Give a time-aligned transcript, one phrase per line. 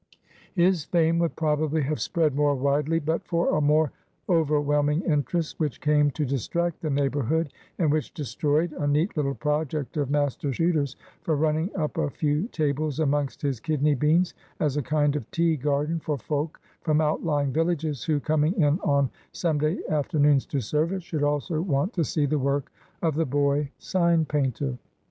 [0.55, 3.91] His fame would probably have spread more widely, but for a more
[4.27, 9.97] overwhelming interest which came to distract the neighborhood, and which destroyed a neat little project
[9.97, 14.81] of Master Chuter's for running up a few tables amongst his kidney beans, as a
[14.81, 20.47] kind of "tea garden" for folk from outlying villages, who, coming in on Sunday afternoons
[20.47, 22.71] to service, should also want to see the work
[23.03, 24.79] of the boy sign painter.